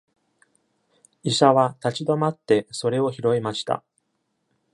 [1.21, 3.83] 医者は立ち止まってそれを拾いました。